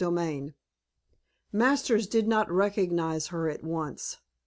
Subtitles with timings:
[0.01, 0.55] XLIV
[1.51, 4.17] Masters did not recognize her at once.